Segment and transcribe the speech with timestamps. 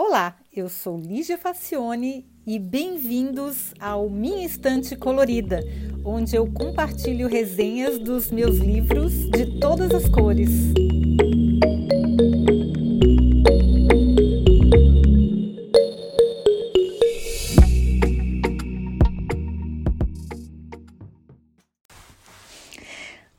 [0.00, 5.60] Olá, eu sou Lígia Facione e bem-vindos ao Minha Estante Colorida,
[6.04, 10.50] onde eu compartilho resenhas dos meus livros de todas as cores.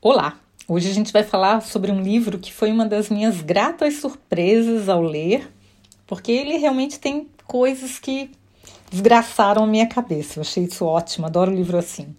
[0.02, 0.38] Olá!
[0.68, 4.90] Hoje a gente vai falar sobre um livro que foi uma das minhas gratas surpresas
[4.90, 5.50] ao ler,
[6.10, 8.32] porque ele realmente tem coisas que
[8.90, 10.40] desgraçaram a minha cabeça.
[10.40, 12.16] Eu achei isso ótimo, adoro livro assim.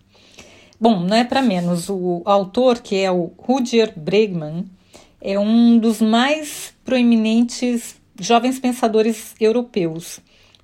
[0.80, 1.90] Bom, não é para menos.
[1.90, 4.64] O autor, que é o Rudyard Bregman,
[5.20, 10.22] é um dos mais proeminentes jovens pensadores europeus.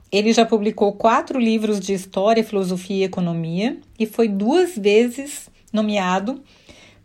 [0.10, 6.42] Ele já publicou quatro livros de história, filosofia e economia e foi duas vezes nomeado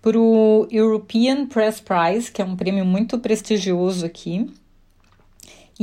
[0.00, 4.48] para o European Press Prize, que é um prêmio muito prestigioso aqui.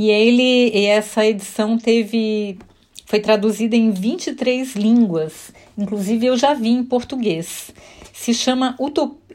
[0.02, 2.58] E ele, e essa edição teve
[3.04, 7.70] foi traduzida em 23 línguas, inclusive eu já vi em português.
[8.10, 8.74] Se chama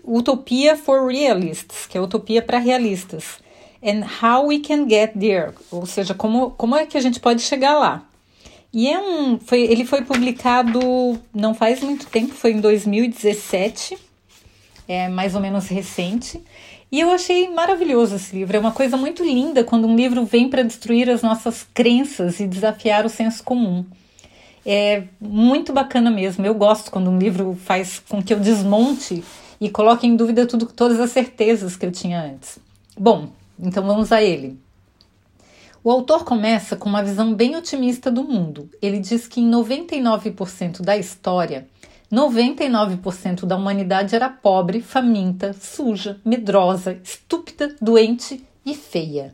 [0.03, 3.38] Utopia for Realists, que é utopia para realistas.
[3.80, 7.44] And How We Can Get There, ou seja, como, como é que a gente pode
[7.44, 8.03] chegar lá.
[8.73, 10.79] E é um, foi, ele foi publicado
[11.31, 13.95] não faz muito tempo, foi em 2017
[14.88, 16.41] é mais ou menos recente.
[16.91, 18.55] E eu achei maravilhoso esse livro.
[18.55, 22.47] É uma coisa muito linda quando um livro vem para destruir as nossas crenças e
[22.47, 23.86] desafiar o senso comum.
[24.66, 26.45] É muito bacana mesmo.
[26.45, 29.23] Eu gosto quando um livro faz com que eu desmonte
[29.59, 32.59] e coloque em dúvida tudo, todas as certezas que eu tinha antes.
[32.97, 34.58] Bom, então vamos a ele.
[35.83, 38.67] O autor começa com uma visão bem otimista do mundo.
[38.81, 41.67] Ele diz que em 99% da história
[42.11, 49.34] 99% da humanidade era pobre, faminta, suja, medrosa, estúpida, doente e feia.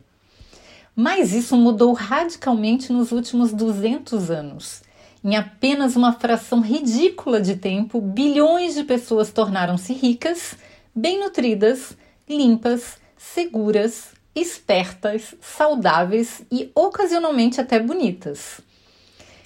[0.95, 4.81] Mas isso mudou radicalmente nos últimos 200 anos.
[5.23, 10.55] Em apenas uma fração ridícula de tempo, bilhões de pessoas tornaram-se ricas,
[10.95, 11.95] bem nutridas,
[12.27, 18.61] limpas, seguras, espertas, saudáveis e ocasionalmente até bonitas.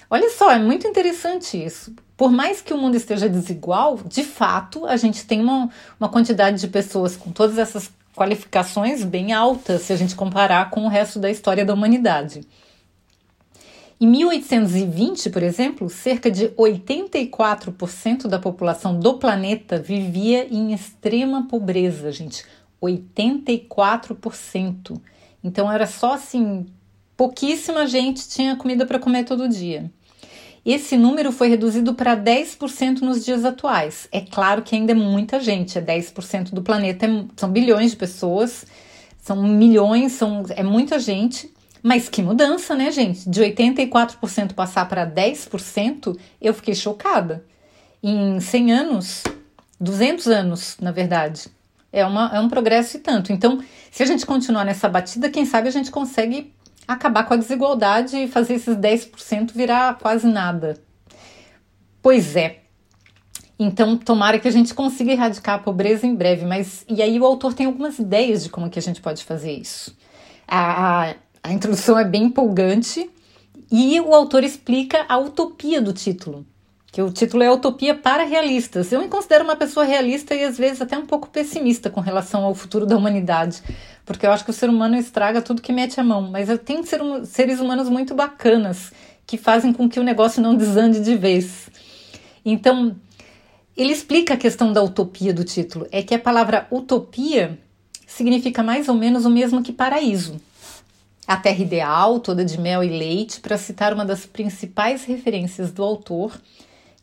[0.08, 1.92] Olha só, é muito interessante isso.
[2.16, 5.68] Por mais que o mundo esteja desigual, de fato, a gente tem uma,
[5.98, 10.86] uma quantidade de pessoas com todas essas qualificações bem altas se a gente comparar com
[10.86, 12.42] o resto da história da humanidade.
[14.00, 22.12] Em 1820, por exemplo, cerca de 84% da população do planeta vivia em extrema pobreza,
[22.12, 22.44] gente.
[22.82, 25.00] 84%.
[25.42, 26.66] Então era só assim,
[27.16, 29.90] pouquíssima gente tinha comida para comer todo dia.
[30.66, 34.08] Esse número foi reduzido para 10% nos dias atuais.
[34.10, 37.96] É claro que ainda é muita gente, é 10% do planeta, é, são bilhões de
[37.96, 38.66] pessoas,
[39.22, 41.54] são milhões, são, é muita gente.
[41.80, 43.30] Mas que mudança, né, gente?
[43.30, 47.44] De 84% passar para 10%, eu fiquei chocada.
[48.02, 49.22] Em 100 anos,
[49.80, 51.46] 200 anos, na verdade,
[51.92, 53.32] é, uma, é um progresso e tanto.
[53.32, 53.62] Então,
[53.92, 56.55] se a gente continuar nessa batida, quem sabe a gente consegue
[56.86, 60.80] acabar com a desigualdade e fazer esses 10% virar quase nada.
[62.02, 62.60] Pois é.
[63.58, 67.24] Então, tomara que a gente consiga erradicar a pobreza em breve, mas e aí o
[67.24, 69.96] autor tem algumas ideias de como que a gente pode fazer isso.
[70.46, 73.10] A, a, a introdução é bem empolgante
[73.70, 76.46] e o autor explica a utopia do título
[76.96, 78.90] que o título é Utopia para Realistas.
[78.90, 82.42] Eu me considero uma pessoa realista e às vezes até um pouco pessimista com relação
[82.42, 83.62] ao futuro da humanidade,
[84.06, 86.82] porque eu acho que o ser humano estraga tudo que mete a mão, mas tem
[86.84, 88.94] ser, seres humanos muito bacanas
[89.26, 91.68] que fazem com que o negócio não desande de vez.
[92.42, 92.96] Então,
[93.76, 97.58] ele explica a questão da utopia do título, é que a palavra utopia
[98.06, 100.40] significa mais ou menos o mesmo que paraíso.
[101.28, 105.84] A terra ideal, toda de mel e leite, para citar uma das principais referências do
[105.84, 106.32] autor,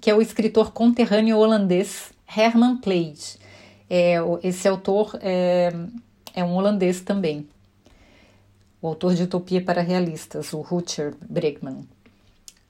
[0.03, 3.37] que é o escritor conterrâneo holandês Herman Pleij.
[3.89, 5.71] É, esse autor é,
[6.35, 7.47] é um holandês também,
[8.81, 11.87] o autor de Utopia para Realistas, o Rutger Bregman.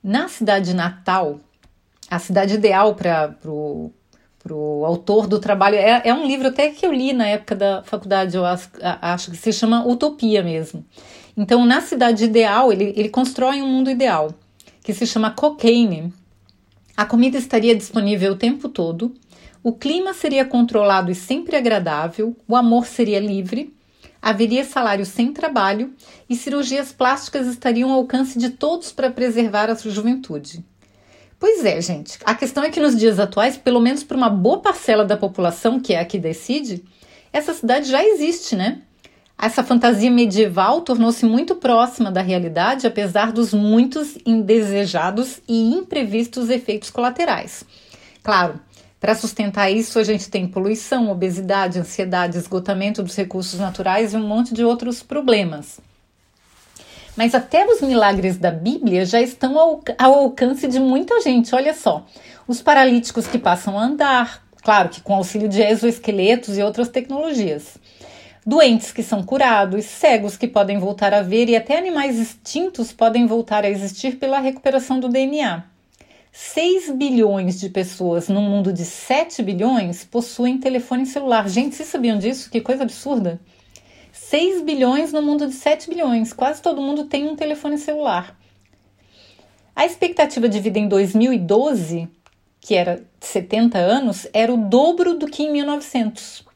[0.03, 1.39] Na cidade natal,
[2.07, 5.77] a cidade ideal para o autor do trabalho.
[5.77, 9.31] É, é, um livro até que eu li na época da faculdade, eu acho, acho,
[9.31, 10.85] que se chama Utopia mesmo.
[11.35, 14.31] Então, na cidade ideal, ele, ele constrói um mundo ideal,
[14.83, 16.13] que se chama Cocaine,
[16.95, 19.13] a comida estaria disponível o tempo todo,
[19.63, 23.73] o clima seria controlado e sempre agradável, o amor seria livre,
[24.21, 25.93] haveria salário sem trabalho
[26.29, 30.63] e cirurgias plásticas estariam ao alcance de todos para preservar a sua juventude.
[31.39, 32.19] Pois é, gente.
[32.23, 35.79] A questão é que nos dias atuais, pelo menos para uma boa parcela da população
[35.79, 36.83] que é a que decide,
[37.33, 38.81] essa cidade já existe, né?
[39.37, 46.89] Essa fantasia medieval tornou-se muito próxima da realidade, apesar dos muitos indesejados e imprevistos efeitos
[46.89, 47.65] colaterais.
[48.23, 48.59] Claro,
[49.03, 54.25] para sustentar isso, a gente tem poluição, obesidade, ansiedade, esgotamento dos recursos naturais e um
[54.25, 55.77] monte de outros problemas.
[57.15, 61.53] Mas até os milagres da Bíblia já estão ao, alcance de muita gente.
[61.53, 62.05] Olha só,
[62.47, 67.77] os paralíticos que passam a andar, claro que com auxílio de exoesqueletos e outras tecnologias.
[68.45, 73.25] Doentes que são curados, cegos que podem voltar a ver e até animais extintos podem
[73.25, 75.63] voltar a existir pela recuperação do DNA.
[76.29, 81.47] 6 bilhões de pessoas num mundo de 7 bilhões possuem telefone celular.
[81.47, 82.49] Gente, vocês sabiam disso?
[82.49, 83.39] Que coisa absurda!
[84.11, 86.33] 6 bilhões no mundo de 7 bilhões.
[86.33, 88.37] Quase todo mundo tem um telefone celular.
[89.73, 92.09] A expectativa de vida em 2012,
[92.59, 96.52] que era 70 anos, era o dobro do que em 1900.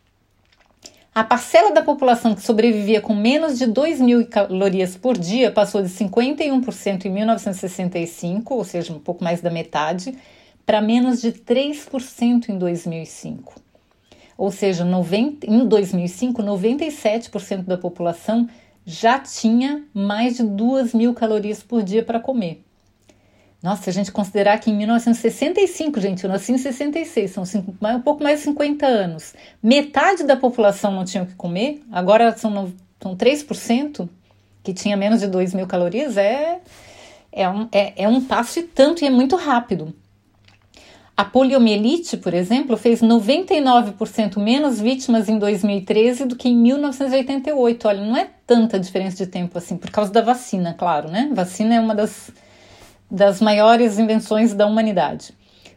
[1.17, 5.81] A parcela da população que sobrevivia com menos de 2 mil calorias por dia passou
[5.81, 10.15] de 51% em 1965, ou seja, um pouco mais da metade,
[10.63, 13.59] para menos de 3% em 2005.
[14.37, 18.47] Ou seja, 90, em 2005, 97% da população
[18.85, 22.63] já tinha mais de 2 mil calorias por dia para comer.
[23.61, 27.75] Nossa, se a gente considerar que em 1965, gente, eu nasci em 66, são cinco,
[27.81, 32.37] um pouco mais de 50 anos, metade da população não tinha o que comer, agora
[32.37, 32.71] são,
[33.01, 34.07] são 3%
[34.63, 36.59] que tinha menos de 2 mil calorias, é,
[37.31, 39.93] é, um, é, é um passo e tanto e é muito rápido.
[41.15, 47.87] A poliomielite, por exemplo, fez 99% menos vítimas em 2013 do que em 1988.
[47.87, 51.31] Olha, não é tanta diferença de tempo assim, por causa da vacina, claro, né?
[51.33, 52.29] Vacina é uma das,
[53.09, 55.33] das maiores invenções da humanidade.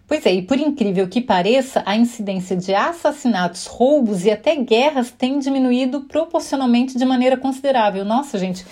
[0.07, 5.13] Pois é, e por incrível que pareça, a incidência de assassinatos, roubos e até guerras
[5.13, 8.05] tem diminuído proporcionalmente de maneira considerável.
[8.05, 8.67] Nossa, gente,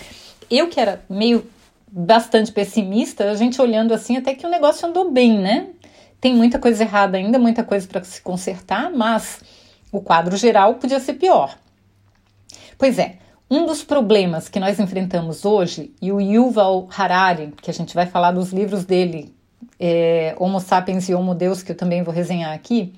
[0.51, 1.49] eu que era meio
[1.91, 5.69] bastante pessimista, a gente olhando assim, até que o negócio andou bem, né?
[6.21, 9.41] Tem muita coisa errada ainda, muita coisa para se consertar, mas
[9.93, 11.57] o quadro geral podia ser pior.
[12.77, 13.19] Pois é,
[13.51, 18.07] um dos problemas que nós enfrentamos hoje, e o Yuval Harari, que a gente vai
[18.07, 19.35] falar dos livros dele,
[19.79, 22.93] é, Homo Sapiens e Homo Deus, que eu também vou resenhar aqui,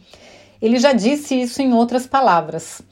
[0.61, 2.83] ele já disse isso em outras palavras.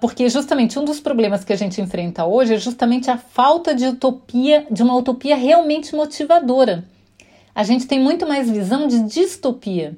[0.00, 3.86] Porque justamente um dos problemas que a gente enfrenta hoje é justamente a falta de
[3.86, 6.84] utopia, de uma utopia realmente motivadora
[7.54, 9.96] a gente tem muito mais visão de distopia,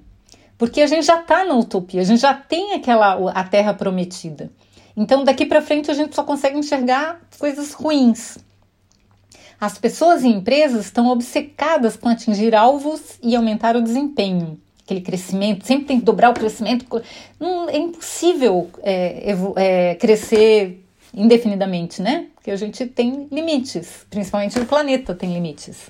[0.59, 4.51] porque a gente já está na utopia, a gente já tem aquela a terra prometida.
[4.97, 8.39] Então daqui para frente a gente só consegue enxergar coisas ruins.
[9.61, 14.61] As pessoas e empresas estão obcecadas com atingir alvos e aumentar o desempenho.
[14.85, 16.87] Aquele crescimento, sempre tem que dobrar o crescimento.
[17.41, 22.27] Não, é impossível é, é, crescer indefinidamente, né?
[22.35, 25.89] Porque a gente tem limites, principalmente o planeta tem limites.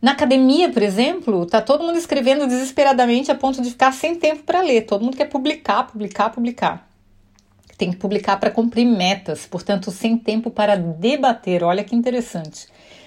[0.00, 4.44] Na academia, por exemplo, tá todo mundo escrevendo desesperadamente a ponto de ficar sem tempo
[4.44, 4.82] para ler.
[4.82, 6.89] Todo mundo quer publicar, publicar, publicar.
[7.80, 11.64] Tem que publicar para cumprir metas, portanto, sem tempo para debater.
[11.64, 12.66] Olha que interessante.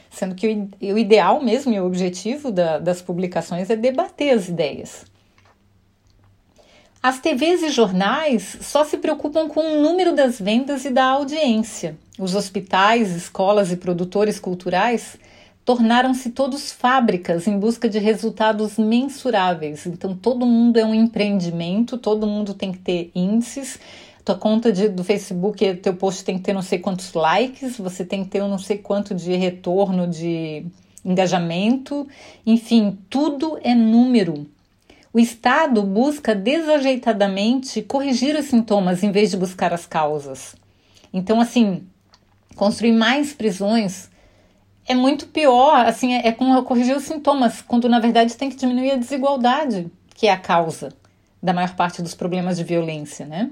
[0.10, 0.48] Sendo que
[0.82, 5.06] o, ideal mesmo e o objetivo da, das publicações é debater as ideias.
[7.04, 11.96] As TVs e jornais só se preocupam com o número das vendas e da audiência.
[12.18, 15.20] Os hospitais, escolas e produtores culturais
[15.64, 19.86] tornaram-se todos fábricas em busca de resultados mensuráveis.
[19.86, 23.80] Então, todo mundo é um empreendimento, todo mundo tem que ter índices.
[24.24, 28.06] Tua conta de, do Facebook, teu post tem que ter não sei quantos likes, você
[28.06, 30.66] tem que ter não sei quanto de retorno de
[31.04, 32.08] engajamento.
[32.46, 34.48] Enfim, tudo é número.
[35.12, 40.56] O Estado busca desajeitadamente corrigir os sintomas em vez de buscar as causas.
[41.14, 41.84] Então, assim,
[42.56, 44.10] construir mais prisões
[44.86, 48.92] é muito pior, assim, é, é corrigir os sintomas, quando na verdade tem que diminuir
[48.92, 50.90] a desigualdade, que é a causa
[51.42, 53.50] da maior parte dos problemas de violência, né?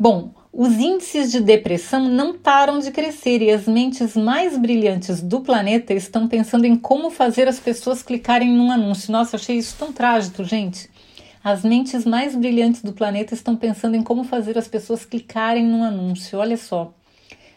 [0.00, 5.40] Bom, os índices de depressão não param de crescer e as mentes mais brilhantes do
[5.40, 9.10] planeta estão pensando em como fazer as pessoas clicarem num anúncio.
[9.10, 10.88] Nossa, achei isso tão trágico, gente.
[11.42, 15.82] As mentes mais brilhantes do planeta estão pensando em como fazer as pessoas clicarem num
[15.82, 16.38] anúncio.
[16.38, 16.92] Olha só.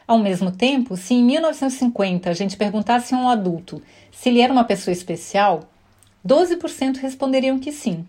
[0.07, 4.51] Ao mesmo tempo, se em 1950 a gente perguntasse a um adulto se ele era
[4.51, 5.69] uma pessoa especial,
[6.27, 8.03] 12% responderiam que sim.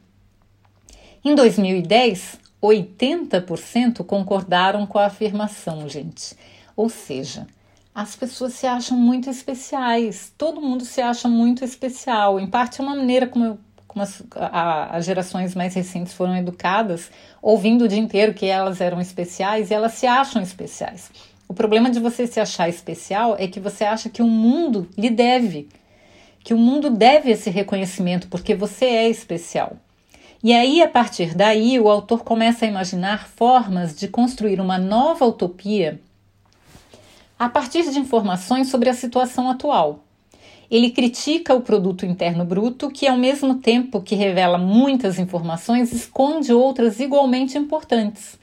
[1.23, 6.37] Em 2010, 80% concordaram com a afirmação, gente.
[6.77, 7.47] Ou seja,
[7.95, 12.39] as pessoas se acham muito especiais, todo mundo se acha muito especial.
[12.39, 17.11] Em parte é uma maneira como, como as, a, as gerações mais recentes foram educadas,
[17.43, 21.11] ouvindo o dia inteiro que elas eram especiais e elas se acham especiais.
[21.49, 25.11] O problema de você se achar especial é que você acha que o mundo lhe
[25.11, 25.69] deve,
[26.43, 29.77] que o mundo deve esse reconhecimento porque você é especial.
[30.45, 35.25] E aí, a partir daí, o autor começa a imaginar formas de construir uma nova
[35.25, 36.01] utopia
[37.39, 40.01] a partir de informações sobre a situação atual.
[40.69, 46.53] Ele critica o produto interno bruto, que ao mesmo tempo que revela muitas informações, esconde
[46.53, 48.37] outras igualmente importantes.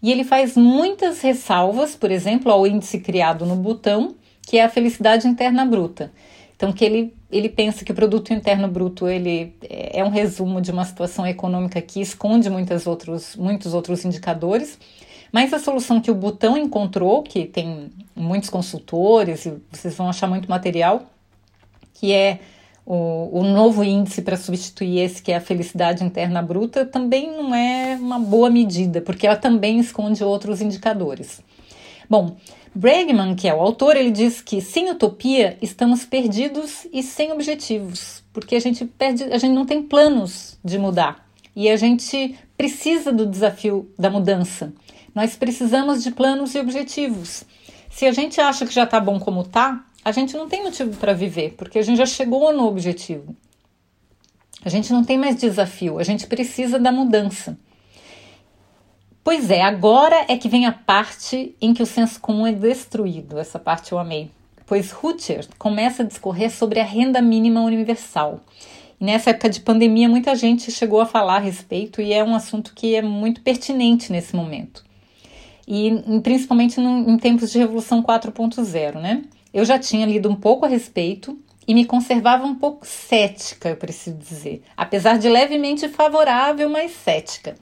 [0.00, 4.68] E ele faz muitas ressalvas, por exemplo, ao índice criado no Butão, que é a
[4.68, 6.12] felicidade interna bruta.
[6.60, 10.70] Então, que ele, ele pensa que o produto interno bruto ele é um resumo de
[10.70, 14.78] uma situação econômica que esconde muitos outros, muitos outros indicadores,
[15.32, 20.26] mas a solução que o Butão encontrou, que tem muitos consultores, e vocês vão achar
[20.26, 21.04] muito material,
[21.94, 22.40] que é
[22.84, 27.54] o, o novo índice para substituir esse, que é a felicidade interna bruta, também não
[27.54, 31.40] é uma boa medida, porque ela também esconde outros indicadores.
[32.06, 32.36] Bom,
[32.74, 38.22] Bregman, que é o autor, ele diz que sem utopia estamos perdidos e sem objetivos,
[38.32, 43.12] porque a gente perde, a gente não tem planos de mudar e a gente precisa
[43.12, 44.72] do desafio da mudança.
[45.14, 47.44] Nós precisamos de planos e objetivos.
[47.90, 50.96] Se a gente acha que já está bom como está, a gente não tem motivo
[50.96, 53.34] para viver, porque a gente já chegou no objetivo.
[54.64, 57.58] A gente não tem mais desafio, a gente precisa da mudança.
[59.30, 63.38] Pois é, agora é que vem a parte em que o senso comum é destruído.
[63.38, 64.28] Essa parte eu amei.
[64.66, 68.40] Pois Rutger começa a discorrer sobre a renda mínima universal.
[69.00, 72.34] E nessa época de pandemia, muita gente chegou a falar a respeito e é um
[72.34, 74.84] assunto que é muito pertinente nesse momento.
[75.64, 75.92] E
[76.24, 79.22] principalmente em tempos de Revolução 4.0, né?
[79.54, 83.76] Eu já tinha lido um pouco a respeito e me conservava um pouco cética, eu
[83.76, 87.54] preciso dizer, apesar de levemente favorável, mas cética.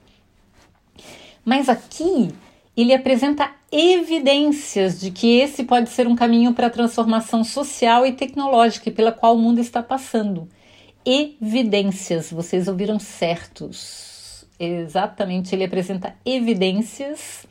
[1.45, 2.31] Mas aqui
[2.77, 8.13] ele apresenta evidências de que esse pode ser um caminho para a transformação social e
[8.13, 10.49] tecnológica pela qual o mundo está passando.
[11.05, 14.47] Evidências, vocês ouviram certos.
[14.61, 17.47] Exatamente, ele apresenta evidências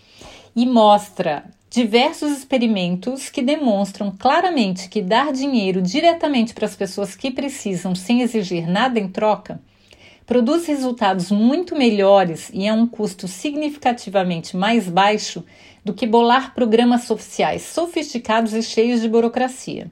[0.55, 7.29] e mostra diversos experimentos que demonstram claramente que dar dinheiro diretamente para as pessoas que
[7.29, 9.59] precisam sem exigir nada em troca
[10.27, 15.43] produz resultados muito melhores e a um custo significativamente mais baixo
[15.85, 19.89] do que bolar programas sociais sofisticados e cheios de burocracia.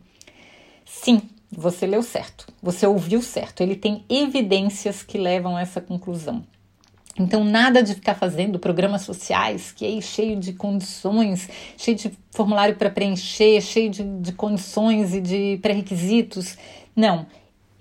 [0.84, 6.44] Sim, você leu certo, você ouviu certo, ele tem evidências que levam a essa conclusão.
[7.18, 12.75] Então, nada de ficar fazendo programas sociais, que é cheio de condições, cheio de formulário
[12.75, 16.58] para preencher, cheio de, de condições e de pré-requisitos.
[16.94, 17.25] Não.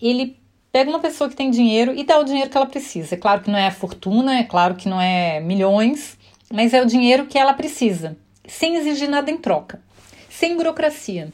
[0.01, 0.39] Ele
[0.75, 3.15] pega uma pessoa que tem dinheiro e dá o dinheiro que ela precisa.
[3.15, 6.19] É claro que não é a fortuna, é claro que não é milhões,
[6.53, 8.17] mas é o dinheiro que ela precisa,
[8.49, 9.81] sem exigir nada em troca,
[10.29, 11.33] sem burocracia.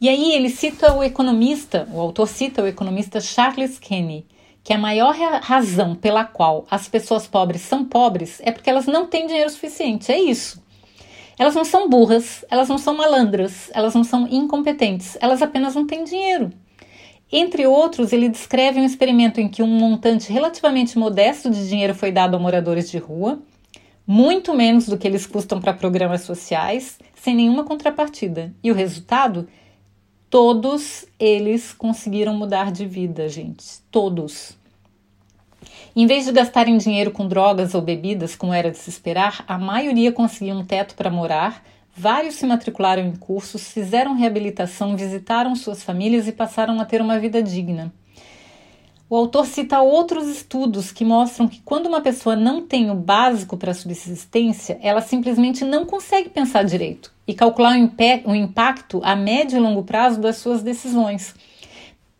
[0.00, 4.26] E aí ele cita o economista, o autor cita o economista Charles Kenny,
[4.64, 9.06] que a maior razão pela qual as pessoas pobres são pobres é porque elas não
[9.06, 10.10] têm dinheiro suficiente.
[10.10, 10.60] É isso.
[11.38, 15.86] Elas não são burras, elas não são malandras, elas não são incompetentes, elas apenas não
[15.86, 16.50] têm dinheiro.
[17.32, 22.10] Entre outros, ele descreve um experimento em que um montante relativamente modesto de dinheiro foi
[22.10, 23.40] dado a moradores de rua,
[24.06, 28.52] muito menos do que eles custam para programas sociais, sem nenhuma contrapartida.
[28.62, 29.48] E o resultado?
[30.28, 33.64] Todos eles conseguiram mudar de vida, gente.
[33.90, 34.56] Todos.
[35.94, 39.58] Em vez de gastarem dinheiro com drogas ou bebidas, como era de se esperar, a
[39.58, 41.64] maioria conseguiu um teto para morar,
[42.00, 47.18] Vários se matricularam em cursos, fizeram reabilitação, visitaram suas famílias e passaram a ter uma
[47.18, 47.92] vida digna.
[49.06, 53.54] O autor cita outros estudos que mostram que quando uma pessoa não tem o básico
[53.54, 57.76] para a subsistência, ela simplesmente não consegue pensar direito e calcular
[58.24, 61.34] o, impacto a médio e longo prazo das suas decisões.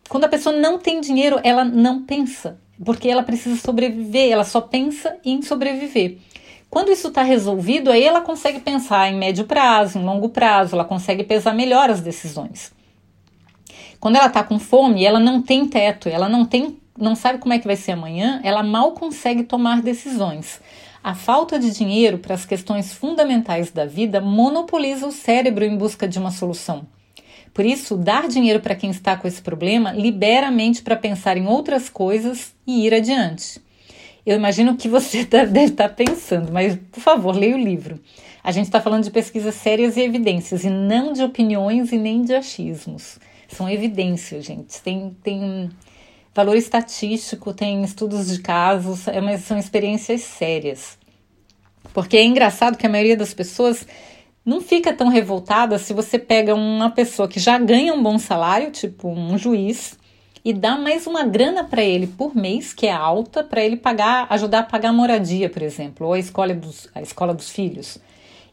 [0.07, 4.61] Quando a pessoa não tem dinheiro, ela não pensa, porque ela precisa sobreviver, ela só
[4.61, 6.19] pensa em sobreviver.
[6.71, 10.85] Quando isso está resolvido, aí ela consegue pensar em médio prazo, em longo prazo, ela
[10.85, 12.71] consegue pesar melhor as decisões.
[13.99, 17.53] Quando ela está com fome, ela não tem teto, ela não tem, não sabe como
[17.53, 20.61] é que vai ser amanhã, ela mal consegue tomar decisões.
[21.03, 26.07] A falta de dinheiro para as questões fundamentais da vida monopoliza o cérebro em busca
[26.07, 26.87] de uma solução.
[27.53, 31.35] Por isso, dar dinheiro para quem está com esse problema libera a mente para pensar
[31.35, 33.59] em outras coisas e ir adiante.
[34.25, 37.99] Eu imagino que você deve estar tá pensando, mas por favor, leia o livro.
[38.43, 42.23] A gente está falando de pesquisas sérias e evidências, e não de opiniões e nem
[42.23, 43.19] de achismos.
[43.47, 44.81] São evidências, gente.
[44.81, 45.69] Tem, tem
[46.33, 50.97] valor estatístico, tem estudos de casos, é mas são experiências sérias.
[51.93, 53.85] Porque é engraçado que a maioria das pessoas
[54.45, 58.71] não fica tão revoltada se você pega uma pessoa que já ganha um bom salário,
[58.71, 59.99] tipo um juiz,
[60.43, 64.25] e dá mais uma grana para ele por mês, que é alta, para ele pagar,
[64.29, 67.99] ajudar a pagar a moradia, por exemplo, ou a escola dos, a escola dos filhos.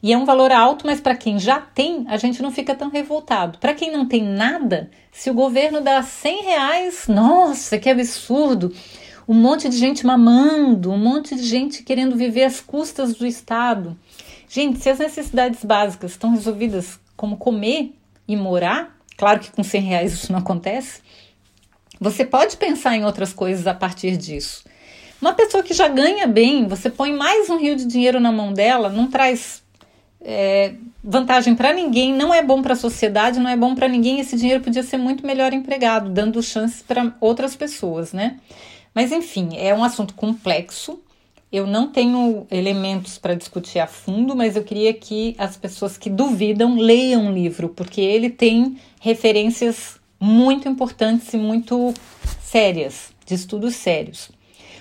[0.02, 2.88] E é um valor alto, mas para quem já tem, a gente não fica tão
[2.88, 3.58] revoltado.
[3.58, 8.72] Para quem não tem nada, se o governo dá 100 reais, nossa, que absurdo!
[9.26, 13.98] Um monte de gente mamando, um monte de gente querendo viver às custas do Estado.
[14.48, 17.92] Gente, se as necessidades básicas estão resolvidas como comer
[18.26, 21.02] e morar, claro que com 100 reais isso não acontece,
[22.00, 24.64] você pode pensar em outras coisas a partir disso.
[25.20, 28.52] Uma pessoa que já ganha bem, você põe mais um rio de dinheiro na mão
[28.52, 29.62] dela, não traz
[30.20, 34.20] é, vantagem para ninguém, não é bom para a sociedade, não é bom para ninguém.
[34.20, 38.38] Esse dinheiro podia ser muito melhor empregado, dando chances para outras pessoas, né?
[38.94, 41.00] Mas enfim, é um assunto complexo.
[41.50, 46.10] Eu não tenho elementos para discutir a fundo, mas eu queria que as pessoas que
[46.10, 51.94] duvidam leiam o livro, porque ele tem referências muito importantes e muito
[52.40, 54.30] sérias, de estudos sérios.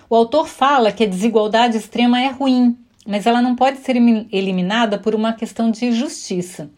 [0.10, 3.96] O autor fala que a desigualdade extrema é ruim, mas ela não pode ser
[4.32, 6.70] eliminada por uma questão de justiça.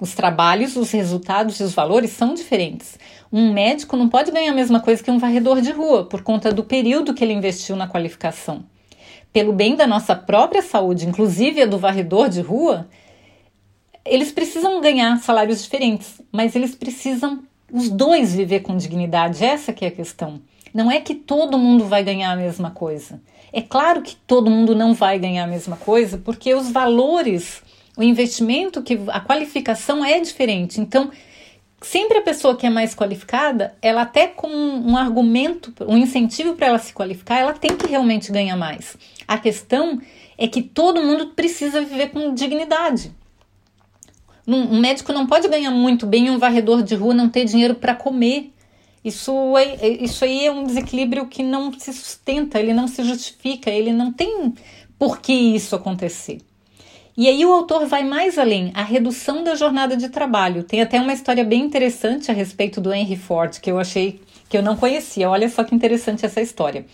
[0.00, 2.98] Os trabalhos, os resultados e os valores são diferentes.
[3.30, 6.52] Um médico não pode ganhar a mesma coisa que um varredor de rua por conta
[6.52, 8.64] do período que ele investiu na qualificação.
[9.32, 12.88] Pelo bem da nossa própria saúde, inclusive a do varredor de rua,
[14.04, 19.44] eles precisam ganhar salários diferentes, mas eles precisam os dois viver com dignidade.
[19.44, 20.40] Essa que é a questão.
[20.72, 23.20] Não é que todo mundo vai ganhar a mesma coisa.
[23.52, 27.62] É claro que todo mundo não vai ganhar a mesma coisa, porque os valores,
[27.96, 30.80] o investimento, que a qualificação é diferente.
[30.80, 31.10] Então,
[31.80, 36.68] sempre a pessoa que é mais qualificada, ela até com um argumento, um incentivo para
[36.68, 38.96] ela se qualificar, ela tem que realmente ganhar mais.
[39.26, 40.00] A questão
[40.38, 43.12] é que todo mundo precisa viver com dignidade.
[44.56, 47.74] Um médico não pode ganhar muito bem e um varredor de rua não ter dinheiro
[47.74, 48.52] para comer.
[49.04, 53.02] Isso, é, é, isso aí é um desequilíbrio que não se sustenta, ele não se
[53.02, 54.52] justifica, ele não tem
[54.98, 56.38] por que isso acontecer.
[57.16, 60.64] E aí o autor vai mais além, a redução da jornada de trabalho.
[60.64, 64.56] Tem até uma história bem interessante a respeito do Henry Ford, que eu achei que
[64.56, 65.30] eu não conhecia.
[65.30, 66.84] Olha só que interessante essa história.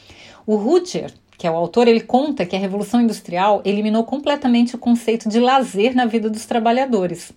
[0.47, 4.79] O Rutger, que é o autor, ele conta que a Revolução Industrial eliminou completamente o
[4.79, 7.33] conceito de lazer na vida dos trabalhadores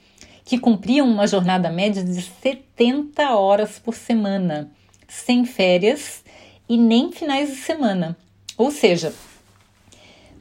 [0.49, 4.71] que cumpriam uma jornada média de 70 horas por semana,
[5.07, 6.23] sem férias
[6.67, 8.17] e nem finais de semana.
[8.57, 9.13] Ou seja,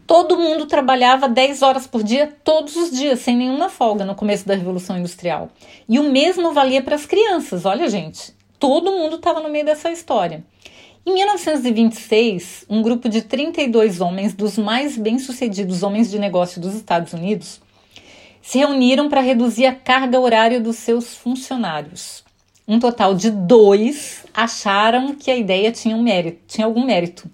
[0.06, 4.48] todo mundo trabalhava 10 horas por dia todos os dias, sem nenhuma folga no começo
[4.48, 5.50] da Revolução Industrial.
[5.86, 7.66] E o mesmo valia para as crianças.
[7.66, 10.42] Olha, gente, todo mundo estava no meio dessa história.
[11.04, 17.12] Em 1926, um grupo de 32 homens, dos mais bem-sucedidos homens de negócio dos Estados
[17.12, 17.60] Unidos,
[18.48, 22.24] se reuniram para reduzir a carga horária dos seus funcionários.
[22.66, 27.30] Um total de dois acharam que a ideia tinha, um mérito, tinha algum mérito.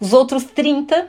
[0.00, 1.08] Os outros 30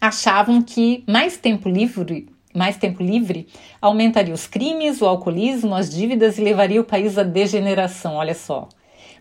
[0.00, 3.48] achavam que mais tempo livre, mais tempo livre
[3.82, 8.14] aumentaria os crimes, o alcoolismo, as dívidas e levaria o país à degeneração.
[8.14, 8.68] Olha só.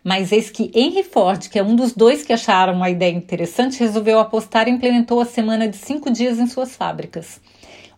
[0.04, 3.80] Mas eis que Henry Ford, que é um dos dois que acharam uma ideia interessante,
[3.80, 7.42] resolveu apostar e implementou a semana de cinco dias em suas fábricas.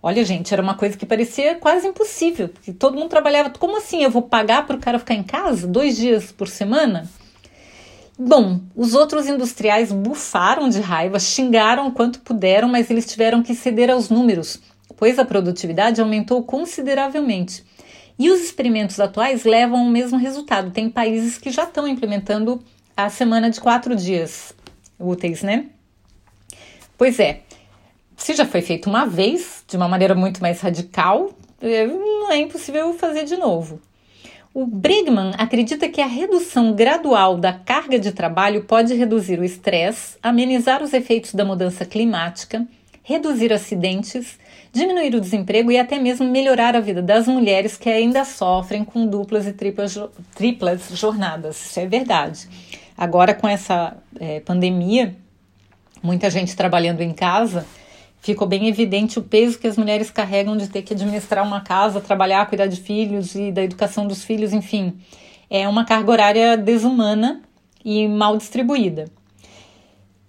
[0.03, 3.51] Olha, gente, era uma coisa que parecia quase impossível, porque todo mundo trabalhava.
[3.51, 4.03] Como assim?
[4.03, 7.07] Eu vou pagar para o cara ficar em casa dois dias por semana?
[8.17, 13.55] Bom, os outros industriais bufaram de raiva, xingaram o quanto puderam, mas eles tiveram que
[13.55, 14.59] ceder aos números,
[14.97, 17.63] pois a produtividade aumentou consideravelmente.
[18.17, 20.71] E os experimentos atuais levam ao mesmo resultado.
[20.71, 22.61] Tem países que já estão implementando
[22.95, 24.53] a semana de quatro dias
[24.99, 25.67] úteis, né?
[26.97, 27.41] Pois é,
[28.21, 32.37] se já foi feito uma vez, de uma maneira muito mais radical, é, não é
[32.37, 33.81] impossível fazer de novo.
[34.53, 40.17] O Brigman acredita que a redução gradual da carga de trabalho pode reduzir o estresse,
[40.21, 42.67] amenizar os efeitos da mudança climática,
[43.01, 44.37] reduzir acidentes,
[44.71, 49.07] diminuir o desemprego e até mesmo melhorar a vida das mulheres que ainda sofrem com
[49.07, 49.97] duplas e triplas,
[50.35, 51.65] triplas jornadas.
[51.65, 52.47] Isso é verdade.
[52.95, 55.15] Agora, com essa é, pandemia,
[56.03, 57.65] muita gente trabalhando em casa
[58.21, 61.99] ficou bem evidente o peso que as mulheres carregam de ter que administrar uma casa,
[61.99, 64.93] trabalhar, cuidar de filhos e da educação dos filhos, enfim.
[65.49, 67.41] É uma carga horária desumana
[67.83, 69.05] e mal distribuída.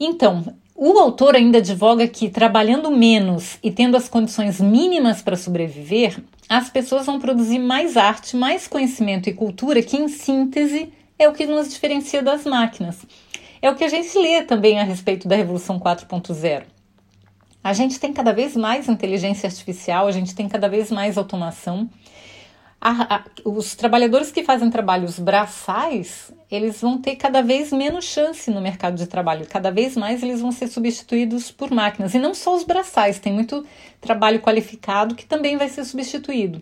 [0.00, 0.42] Então,
[0.74, 6.70] o autor ainda advoga que, trabalhando menos e tendo as condições mínimas para sobreviver, as
[6.70, 11.46] pessoas vão produzir mais arte, mais conhecimento e cultura, que, em síntese, é o que
[11.46, 12.98] nos diferencia das máquinas.
[13.60, 16.64] É o que a gente lê também a respeito da Revolução 4.0.
[17.62, 21.88] A gente tem cada vez mais inteligência artificial, a gente tem cada vez mais automação.
[22.80, 28.50] A, a, os trabalhadores que fazem trabalhos braçais, eles vão ter cada vez menos chance
[28.50, 29.46] no mercado de trabalho.
[29.46, 32.12] Cada vez mais eles vão ser substituídos por máquinas.
[32.14, 33.64] E não só os braçais, tem muito
[34.00, 36.60] trabalho qualificado que também vai ser substituído.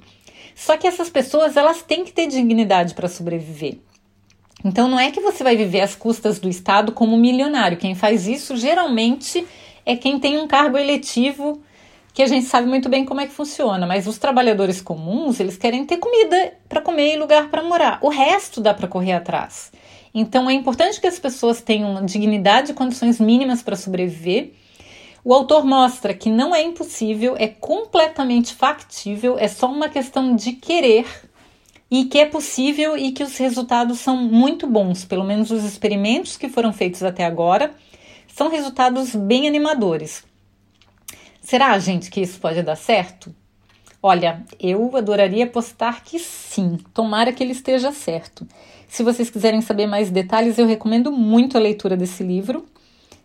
[0.54, 3.78] Só que essas pessoas, elas têm que ter dignidade para sobreviver.
[4.62, 7.78] Então não é que você vai viver às custas do Estado como milionário.
[7.78, 9.46] Quem faz isso geralmente
[9.90, 11.60] é quem tem um cargo eletivo
[12.14, 15.56] que a gente sabe muito bem como é que funciona, mas os trabalhadores comuns, eles
[15.56, 17.98] querem ter comida para comer e lugar para morar.
[18.00, 19.72] O resto dá para correr atrás.
[20.14, 24.52] Então é importante que as pessoas tenham dignidade e condições mínimas para sobreviver.
[25.24, 30.52] O autor mostra que não é impossível, é completamente factível, é só uma questão de
[30.52, 31.06] querer
[31.90, 36.36] e que é possível e que os resultados são muito bons, pelo menos os experimentos
[36.36, 37.72] que foram feitos até agora
[38.34, 40.24] são resultados bem animadores.
[41.42, 43.34] Será, gente, que isso pode dar certo?
[44.02, 48.46] Olha, eu adoraria apostar que sim, tomara que ele esteja certo.
[48.88, 52.66] Se vocês quiserem saber mais detalhes, eu recomendo muito a leitura desse livro.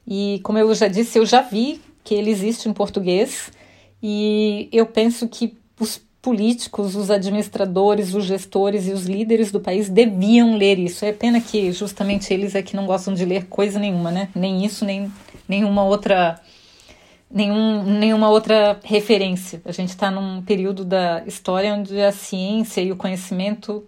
[0.05, 3.51] E como eu já disse, eu já vi que ele existe em português
[4.01, 9.89] e eu penso que os políticos, os administradores, os gestores e os líderes do país
[9.89, 11.05] deviam ler isso.
[11.05, 14.29] É pena que justamente eles é que não gostam de ler coisa nenhuma, né?
[14.33, 15.13] Nem isso, nem
[15.47, 16.41] nenhuma outra
[17.29, 19.61] nenhum, nenhuma outra referência.
[19.63, 23.85] A gente está num período da história onde a ciência e o conhecimento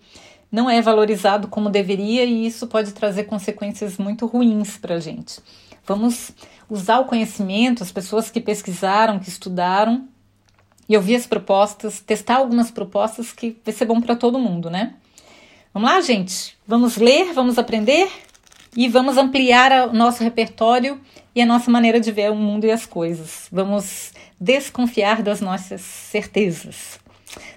[0.52, 5.40] não é valorizado como deveria e isso pode trazer consequências muito ruins para a gente.
[5.88, 6.30] Vamos
[6.70, 10.08] usar o conhecimento, as pessoas que pesquisaram, que estudaram,
[10.88, 14.94] e ouvir as propostas, testar algumas propostas que vai ser bom para todo mundo, né?
[15.74, 16.58] Vamos lá, gente?
[16.66, 18.10] Vamos ler, vamos aprender
[18.76, 21.00] e vamos ampliar o nosso repertório
[21.36, 23.48] e a nossa maneira de ver o mundo e as coisas.
[23.52, 27.00] Vamos desconfiar das nossas certezas.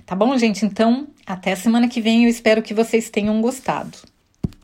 [0.05, 0.65] Tá bom, gente?
[0.65, 2.25] Então, até semana que vem.
[2.25, 3.97] Eu espero que vocês tenham gostado.